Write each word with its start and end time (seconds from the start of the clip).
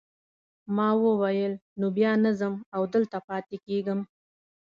ما 0.75 0.87
وویل 1.03 1.53
نو 1.79 1.85
بیا 1.97 2.11
نه 2.23 2.31
ځم 2.39 2.53
او 2.75 2.81
دلته 2.93 3.17
پاتې 3.27 3.55
کیږم. 3.65 3.99